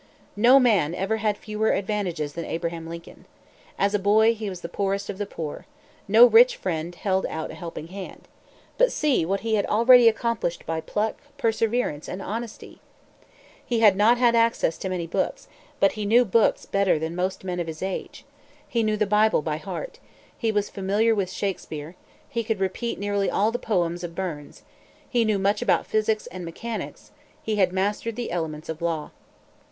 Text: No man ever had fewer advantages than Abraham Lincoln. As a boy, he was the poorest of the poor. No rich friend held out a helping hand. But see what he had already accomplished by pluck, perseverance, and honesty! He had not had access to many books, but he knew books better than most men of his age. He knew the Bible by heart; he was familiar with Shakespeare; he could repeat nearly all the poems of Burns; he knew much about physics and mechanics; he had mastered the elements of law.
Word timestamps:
No 0.35 0.59
man 0.59 0.95
ever 0.95 1.17
had 1.17 1.37
fewer 1.37 1.73
advantages 1.73 2.33
than 2.33 2.43
Abraham 2.43 2.89
Lincoln. 2.89 3.25
As 3.77 3.93
a 3.93 3.99
boy, 3.99 4.33
he 4.33 4.49
was 4.49 4.61
the 4.61 4.67
poorest 4.67 5.11
of 5.11 5.19
the 5.19 5.27
poor. 5.27 5.67
No 6.07 6.25
rich 6.25 6.55
friend 6.55 6.95
held 6.95 7.27
out 7.27 7.51
a 7.51 7.53
helping 7.53 7.89
hand. 7.89 8.27
But 8.79 8.91
see 8.91 9.27
what 9.27 9.41
he 9.41 9.53
had 9.53 9.67
already 9.67 10.07
accomplished 10.07 10.65
by 10.65 10.81
pluck, 10.81 11.17
perseverance, 11.37 12.07
and 12.07 12.19
honesty! 12.19 12.79
He 13.63 13.81
had 13.81 13.95
not 13.95 14.17
had 14.17 14.35
access 14.35 14.75
to 14.79 14.89
many 14.89 15.05
books, 15.05 15.47
but 15.79 15.91
he 15.91 16.07
knew 16.07 16.25
books 16.25 16.65
better 16.65 16.97
than 16.97 17.15
most 17.15 17.43
men 17.43 17.59
of 17.59 17.67
his 17.67 17.83
age. 17.83 18.25
He 18.67 18.81
knew 18.81 18.97
the 18.97 19.05
Bible 19.05 19.43
by 19.43 19.57
heart; 19.57 19.99
he 20.35 20.51
was 20.51 20.67
familiar 20.67 21.13
with 21.13 21.29
Shakespeare; 21.31 21.95
he 22.27 22.43
could 22.43 22.59
repeat 22.59 22.97
nearly 22.97 23.29
all 23.29 23.51
the 23.51 23.59
poems 23.59 24.03
of 24.03 24.15
Burns; 24.15 24.63
he 25.07 25.23
knew 25.23 25.37
much 25.37 25.61
about 25.61 25.85
physics 25.85 26.25
and 26.25 26.43
mechanics; 26.43 27.11
he 27.43 27.57
had 27.57 27.71
mastered 27.71 28.15
the 28.15 28.31
elements 28.31 28.67
of 28.67 28.81
law. 28.81 29.11